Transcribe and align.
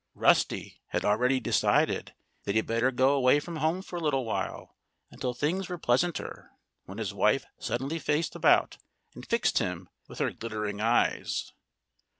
Rusty 0.15 0.81
had 0.87 1.05
already 1.05 1.39
decided 1.39 2.15
that 2.45 2.53
he 2.53 2.57
had 2.57 2.65
better 2.65 2.89
go 2.89 3.13
away 3.13 3.39
from 3.39 3.57
home 3.57 3.83
for 3.83 3.97
a 3.97 3.99
little 3.99 4.25
while, 4.25 4.75
until 5.11 5.35
things 5.35 5.69
were 5.69 5.77
pleasanter, 5.77 6.49
when 6.85 6.97
his 6.97 7.13
wife 7.13 7.45
suddenly 7.59 7.99
faced 7.99 8.35
about 8.35 8.77
and 9.13 9.23
fixed 9.27 9.59
him 9.59 9.89
with 10.07 10.17
her 10.17 10.31
glittering 10.31 10.81
eyes. 10.81 11.53